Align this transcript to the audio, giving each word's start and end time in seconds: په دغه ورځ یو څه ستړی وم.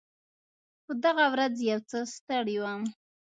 په 0.85 0.91
دغه 1.03 1.25
ورځ 1.33 1.55
یو 1.71 1.79
څه 1.89 1.99
ستړی 2.15 2.57
وم. 2.61 2.81